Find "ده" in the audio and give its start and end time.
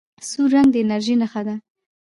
1.47-1.55